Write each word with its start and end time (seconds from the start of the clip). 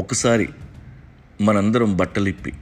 ఒకసారి 0.00 0.48
మనందరం 1.40 1.96
బట్టలిప్పి 1.96 2.52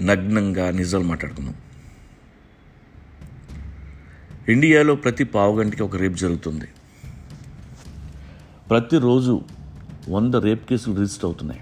నగ్నంగా 0.00 0.70
నిజాలు 0.70 1.04
మాట్లాడుకుందాం. 1.04 1.54
ఇండియాలో 4.48 4.94
ప్రతి 4.94 5.24
పావుగంటకి 5.24 5.82
ఒక 5.82 5.96
రేప్ 5.96 6.16
జరుగుతుంది. 6.16 6.68
ప్రతిరోజు 8.70 9.40
వంద 10.08 10.34
రేప్ 10.34 10.68
కేసులు 10.68 10.94
రిజిస్టర్ 11.00 11.24
అవుతున్నాయి. 11.24 11.60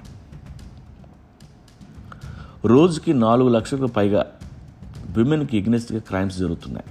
రోజుకి 2.64 3.12
నాలుగు 3.12 3.48
లక్షలకు 3.48 3.86
పైగా 3.86 4.26
విమెన్కి 5.08 5.56
ఎగ్నెస్ట్గా 5.58 5.98
క్రైమ్స్ 5.98 6.38
జరుగుతున్నాయి. 6.38 6.90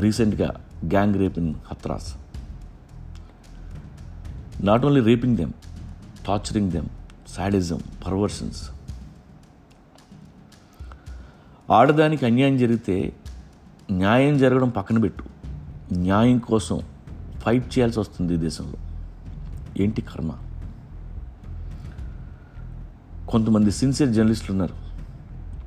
రీసెంట్గా 0.00 0.50
gang 0.84 1.14
rape 1.14 1.38
in 1.38 1.54
Hathras. 1.66 2.14
Not 4.62 4.84
only 4.84 5.00
raping 5.00 5.36
them 5.36 5.52
torturing 6.26 6.70
them 6.70 6.86
sadism 7.28 7.80
perversions. 8.06 8.70
ఆడదానికి 11.70 12.26
అన్యాయం 12.26 12.58
జరిగితే 12.58 13.16
న్యాయం 13.92 14.38
జరగడం 14.38 14.68
పక్కన 14.68 14.98
పెట్టు. 14.98 15.24
న్యాయం 15.92 16.38
కోసం 16.38 16.80
ఫైట్ 17.38 17.66
చేయాల్సి 17.66 18.00
వస్తుంది 18.00 18.34
ఈ 18.34 18.36
దేశంలో. 18.36 18.76
ఏంటి 19.80 20.02
కర్మ? 20.02 20.32
కొంతమంది 23.28 23.70
సిన్సియర్ 23.70 24.12
జర్నలిస్టులు 24.12 24.52
ఉన్నారు. 24.52 24.74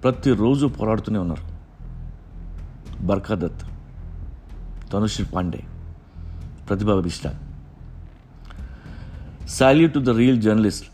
ప్రతిరోజు 0.02 0.68
పోరాడుతూనే 0.68 1.20
ఉన్నారు. 1.20 1.55
Barkha 3.05 3.35
Dutt 3.35 3.62
Tanushree 4.91 5.26
Pandey 5.26 5.63
Pratibha 6.70 6.99
Bisht 6.99 7.27
salute 9.49 9.93
to 9.93 9.99
the 9.99 10.10
real 10.10 10.41
journalist 10.41 10.85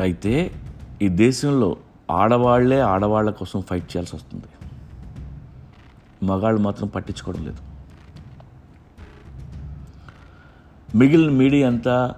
అయితే 0.00 0.54
ఈ 1.02 1.08
దేశంలో 1.08 1.76
ఆడవాళ్ళే 2.10 2.80
ఆడవాళ్ళ 2.80 3.30
కోసం 3.30 3.60
ఫైట్ 3.60 3.84
చేయాల్సి 3.84 4.16
వస్తుంది. 4.16 4.46
మగాళ్ళు 6.26 6.60
మాత్రం 6.60 6.88
పట్టించుకోవడం 6.88 7.44
లేదు. 7.44 7.56
మిగిలిన 10.96 11.30
మీడియా 11.30 11.68
అంతా 11.68 12.14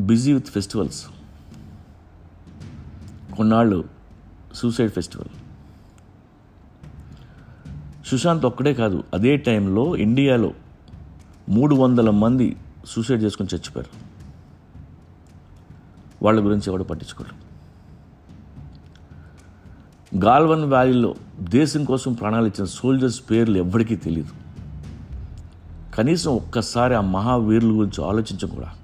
బిజీ 0.00 0.32
విత్ 0.32 0.46
ఫెస్టివల్స్ 0.46 1.06
కొన్నాళ్ళు 3.36 3.84
సూసైడ్ 4.54 4.92
ఫెస్టివల్ 4.92 5.28
సుశాంత్ 8.06 8.46
ఒక్కడే 8.46 8.74
కాదు 8.74 9.04
అదే 9.14 9.36
టైంలో 9.36 9.96
ఇండియాలో 9.96 10.54
మూడు 11.48 11.74
వందల 11.74 12.10
మంది 12.10 12.56
సూసైడ్ 12.86 13.22
చేసుకొని 13.22 13.56
చచ్చిపోయారు. 13.56 14.10
వాళ్ళ 16.24 16.44
గురించి 16.44 16.62
ఎవడు 16.66 16.84
పట్టించుకోరు. 16.84 17.50
గాల్వన్ 20.24 20.64
వ్యాలీలో 20.64 21.14
దేశం 21.40 21.84
కోసం 21.84 22.12
ప్రాణాలు 22.12 22.46
ఇచ్చిన 22.46 22.64
సోల్జర్స్ 22.64 23.22
పేర్లు 23.30 23.58
ఎవ్వరికీ 23.58 23.96
తెలియదు 23.96 24.30
కనీసం 25.94 26.30
ఒక్కసారి 26.30 26.94
ఆ 26.94 27.00
మహావీరుల 27.00 27.70
గురించి 27.70 28.04
ఆలోచించం 28.04 28.48
కూడా. 28.48 28.74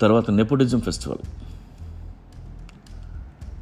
తర్వాత 0.00 0.30
నెపోటిజం 0.30 0.80
ఫెస్టివల్. 0.80 1.18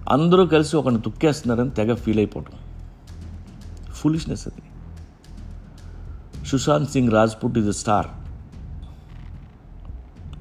అందరూ 0.09 0.47
కలిసి 0.47 0.77
ఒకరిని 0.77 1.01
తుక్కేస్తున్నారని 1.01 1.71
తెగ 1.71 1.95
ఫీల్ 1.95 2.19
అయిపోవటం. 2.19 2.53
ఫులిష్నెస్ 3.93 4.49
అది. 4.49 4.63
Sushant 6.49 6.91
Singh 6.91 7.13
Rajput 7.13 7.59
is 7.59 7.69
a 7.69 7.71
star 7.71 8.07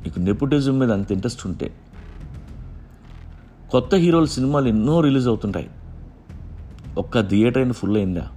మీకు 0.04 0.20
నెపోటిజం 0.20 0.80
మీద 0.80 0.92
అంత 0.92 1.12
ఇంట్రెస్ట్ 1.12 1.48
ఉంటే 1.48 1.78
కొత్త 3.72 3.96
హీరోల 3.96 4.26
సినిమాలు 4.26 4.68
ఎన్నో 4.68 5.02
రిలీజ్ 5.02 5.28
అవుతుంటాయి. 5.28 5.70
ఒక్క 6.98 7.30
థియేటర్ 7.30 7.58
అయినా 7.58 7.72
ఫుల్ 7.72 7.98
అయిందా? 7.98 8.32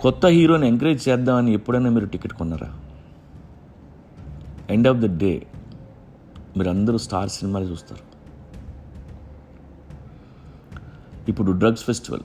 కొత్త 0.00 0.26
హీరోని 0.26 0.66
ఎంకరేజ్ 0.68 1.08
చేద్దామని 1.08 1.52
ఎప్పుడైనా 1.52 1.90
మీరు 1.90 2.06
టికెట్ 2.06 2.32
కొన్నారా? 2.32 2.70
ఎండ్ 4.70 4.88
ఆఫ్ 4.88 4.98
ద 4.98 5.18
డే 5.18 5.46
మీరు 6.56 6.68
అందరూ 6.68 6.98
స్టార్ 6.98 7.30
సినిమాలు 7.30 7.64
చూస్తారు. 7.64 8.04
ఇప్పుడు 11.28 11.52
డ్రగ్స్ 11.52 11.84
ఫెస్టివల్ 11.84 12.22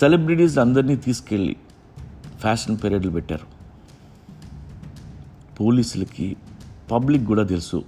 సెలబ్రిటీస్ 0.00 0.58
అందరినీ 0.58 0.96
తీసుకెళ్ళి 0.96 1.56
ఫ్యాషన్ 2.38 2.78
పీరియడ్లు 2.84 3.10
పెట్టారు. 3.10 3.46
పోలీసులకి 5.56 6.36
పబ్లిక్ 6.90 7.24
కూడా 7.24 7.42
తెలుసు 7.42 7.84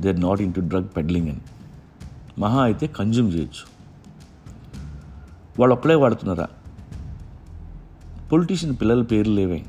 they 0.00 0.08
are 0.08 0.20
not 0.20 0.40
into 0.54 0.60
drug 0.60 0.88
peddling 0.96 1.28
అని. 1.28 1.40
మహా 2.38 2.62
అయితే 2.62 2.86
కన్జ్యూమ్ 2.86 3.32
చేయొచ్చు. 3.34 3.66
వాళ్ళు 5.58 5.74
ఒక్కడే 5.74 5.94
వాడుతున్నారా? 5.94 6.48
పొలిటీషియన్ 8.32 8.76
పిల్లల 8.80 9.02
పేర్లు 9.02 9.34
లేవే. 9.34 9.64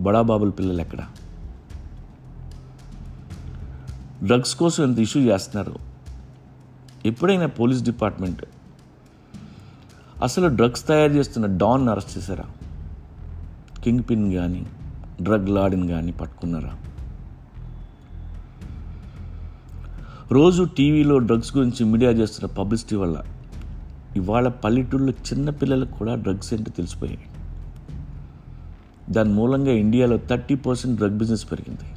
బడాబాబుల 0.00 0.50
పిల్లలు 0.50 0.80
ఎక్కడ? 0.80 0.98
డ్రగ్స్ 4.24 4.56
కోసం 4.56 4.84
ఎంత 4.84 4.98
ఇష్యూ 4.98 5.22
చేస్తున్నారు? 5.22 5.74
ఎప్పుడైనా 7.06 7.46
పోలీస్ 7.46 7.82
డిపార్ట్మెంట్ 7.82 8.44
అసలు 10.22 10.48
డ్రగ్స్ 10.48 10.86
తయారు 10.86 11.12
చేస్తున్న 11.12 11.58
డాన్ 11.58 11.88
అరెస్ట్ 11.88 12.18
చేశారా? 12.18 12.44
కింగ్ 13.84 14.04
పిన్ 14.10 14.34
కానీ 14.34 14.66
డ్రగ్ 15.22 15.48
లాడిన్ 15.48 15.88
కానీ 15.88 16.12
పట్టుకున్నారా? 16.12 16.74
రోజు 20.32 20.62
టీవీలో 20.62 21.18
డ్రగ్స్ 21.18 21.56
గురించి 21.56 21.84
మీడియా 21.84 22.10
చేస్తున్న 22.10 22.54
పబ్లిసిటీ 22.54 22.96
వల్ల 22.96 23.22
ఇవాళ 24.16 24.48
పల్లెటూళ్ళలో 24.48 25.12
చిన్న 25.12 25.50
పిల్లలకు 25.50 25.98
కూడా 25.98 26.14
డ్రగ్స్ 26.14 26.54
ఏంటో 26.54 26.70
తెలిసిపోయాయి. 26.70 27.18
దాని 29.10 29.32
మూలంగా 29.32 29.72
ఇండియాలో 29.72 30.16
థర్టీ 30.16 30.54
పర్సెంట్ 30.54 30.96
డ్రగ్ 30.96 31.18
బిజినెస్ 31.18 31.50
పెరిగింది. 31.52 31.88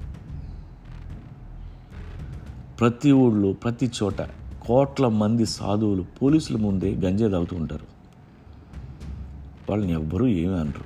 ప్రతి 2.80 3.12
ఊళ్ళో 3.12 3.54
ప్రతి 3.54 3.92
చోట 4.04 4.22
కోట్ల 4.62 5.08
మంది 5.08 5.46
సాధువులు 5.46 6.06
పోలీసుల 6.22 6.58
ముందే 6.58 6.96
గంజే 6.96 7.30
తాగుతూ 7.30 7.56
ఉంటారు. 7.56 7.91
వాళ్ళని 9.70 9.94
ఎవ్వరూ 9.94 10.28
ఏమీ 10.28 10.60
అనరు. 10.60 10.84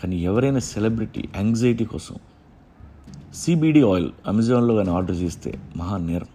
కానీ 0.00 0.16
ఎవరైనా 0.16 0.58
సెలబ్రిటీ 0.58 1.28
యాంగ్జైటీ 1.36 1.84
కోసం 1.84 2.16
సిబిడి 3.34 3.82
ఆయిల్ 3.82 4.10
అమెజాన్లో 4.26 4.74
కానీ 4.74 4.90
ఆర్డర్ 4.90 5.16
చేస్తే 5.16 5.60
మహా 5.76 5.96
నేరం. 5.96 6.26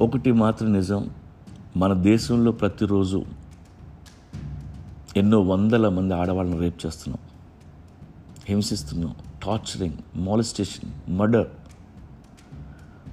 ఒకటి 0.00 0.32
మాత్రం 0.32 0.72
నిజం 0.72 1.10
మన 1.76 1.92
దేశంలో 1.92 2.52
ప్రతిరోజు 2.52 3.24
ఎన్నో 5.16 5.40
వందల 5.40 5.88
మంది 5.88 6.14
ఆడవాళ్ళని 6.14 6.58
రేప్ 6.58 6.86
చేస్తున్నాం 6.86 7.18
హింసిస్తున్నాం 8.48 9.14
టార్చరింగ్ 9.42 9.94
మాలిస్టేషన్ 10.16 11.10
మర్డర్. 11.10 11.46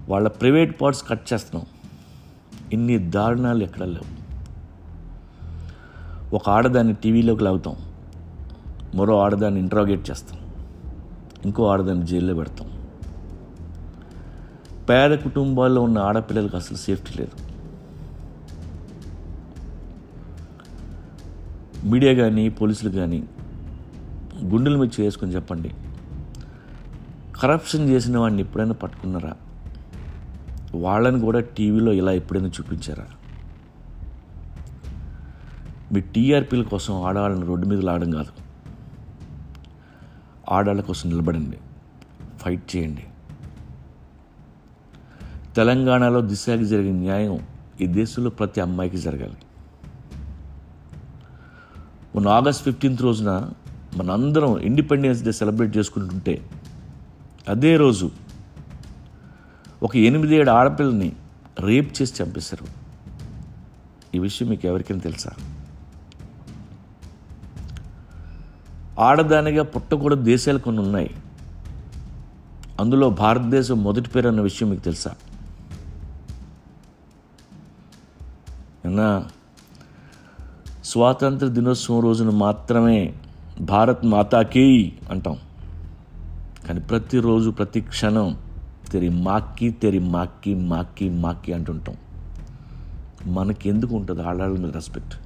వాళ్ళ 0.09 0.27
ప్రైవేట్ 0.27 0.81
పార్ట్స్ 0.81 1.09
కట్ 1.09 1.33
చేస్తున్నాం. 1.33 1.65
ఇన్ని 2.73 2.97
దారుణాలు 2.97 3.63
ఎక్కడ 3.63 3.83
లేవు. 3.83 4.24
ఒక 6.33 6.49
ఆడదాన్ని 6.49 6.93
టీవీలోకి 6.93 7.43
లాగుతాం. 7.43 7.75
మరో 8.95 9.19
ఆడదాన్ని 9.19 9.59
ఇంట్రాగేట్ 9.59 10.09
చేస్తాం. 10.09 10.39
ఇంకో 11.45 11.67
ఆడదాన్ని 11.67 12.05
జైల్లో 12.05 12.33
పెడతాం. 12.33 12.69
పేద 14.89 15.17
కుటుంబాల్లో 15.17 15.81
ఉన్న 15.81 15.97
ఆడపిల్లలకు 15.97 16.57
అసలు 16.57 16.77
సేఫ్టీ 16.77 17.19
లేదు. 17.19 17.31
మీడియా 21.87 22.13
కానీ 22.13 22.49
పోలీసులు 22.49 22.89
కానీ 22.89 23.23
గుండెల 24.43 24.75
మీద 24.75 24.89
చేసుకొని 24.99 25.35
చెప్పండి. 25.35 25.71
కరప్షన్ 27.41 27.89
చేసిన 27.89 28.17
వాడిని 28.17 28.41
ఎప్పుడైనా 28.41 28.71
పట్టుకున్నారా? 28.71 29.33
వాళ్ళని 30.75 31.19
కూడా 31.19 31.39
టీవీలో 31.39 31.93
ఇలా 31.93 32.11
ఎప్పుడైనా 32.11 32.47
చూపించారా? 32.47 33.05
మీ 35.91 36.01
టీఆర్పీల 36.01 36.63
కోసం 36.63 37.03
ఆడవాళ్ళని 37.03 37.45
రోడ్డు 37.45 37.67
మీద 37.67 37.79
లాడడం 37.79 38.11
కాదు. 38.11 38.31
ఆడవాళ్ళ 40.51 40.81
కోసం 40.81 41.09
నిలబడండి. 41.09 41.57
ఫైట్ 42.39 42.75
చేయండి. 42.75 43.03
తెలంగాణలో 45.55 46.21
దిశకి 46.21 46.65
జరిగిన 46.65 46.95
న్యాయం 46.95 47.39
ఈ 47.81 47.87
దేశంలో 47.87 48.29
ప్రతి 48.29 48.61
అమ్మాయికి 48.61 48.97
జరగాలి. 48.97 49.37
మొన్న 52.15 52.27
ఆగస్ట్ 52.27 52.63
ఫిఫ్టీన్త్ 52.63 53.01
రోజున 53.01 53.51
మనందరం 53.97 54.59
ఇండిపెండెన్స్ 54.59 55.23
డే 55.23 55.31
సెలబ్రేట్ 55.31 55.77
చేసుకుంటుంటే 55.77 56.49
అదే 57.49 57.77
రోజు 57.77 58.11
ఒక 59.83 59.97
ఎనిమిదేడు 59.97 60.49
ఆడపిల్లని 60.49 61.11
రేప్ 61.59 62.01
చేసి 62.01 62.23
చంపేశారు. 62.23 62.67
ఈ 64.15 64.19
విషయం 64.19 64.49
మీకు 64.49 64.67
ఎవరికైనా 64.67 64.99
తెలుసా? 64.99 65.31
ఆడదానిగా 68.99 69.63
పుట్టకూడదు 69.63 70.23
దేశాలు 70.23 70.59
కొన్ని 70.59 70.81
ఉన్నాయి. 70.81 71.09
అందులో 72.79 73.09
భారతదేశం 73.09 73.83
మొదటి 73.83 74.09
పేరు 74.09 74.27
అన్న 74.27 74.41
విషయం 74.41 74.69
మీకు 74.69 74.81
తెలుసా? 74.81 75.11
నిన్న 78.85 79.27
స్వాతంత్ర 80.83 81.47
దినోత్సవం 81.47 81.99
రోజున 81.99 82.29
మాత్రమే 82.29 83.13
భారత్ 83.61 84.05
మాతాకి 84.05 84.97
అంటాం. 85.11 85.37
కానీ 86.67 86.79
ప్రతిరోజు 86.79 87.49
ప్రతి 87.49 87.81
క్షణం 87.81 88.37
తెరి 88.91 89.09
మాక్కి 89.09 89.69
తెరి 89.69 89.99
మాక్కి 89.99 90.55
మాక్కి 90.55 91.09
మాక్కి 91.09 91.53
అంటుంటాం. 91.53 91.95
మనకి 93.33 93.69
ఎందుకు 93.69 93.95
ఉంటుంది? 93.95 94.21
ఆడాళ్ళ 94.23 94.59
మీద 94.59 94.73
రెస్పెక్ట్ 94.73 95.24